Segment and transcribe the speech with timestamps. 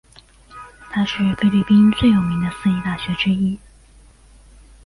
[0.89, 3.59] 它是菲律宾最有名的私立大学之一。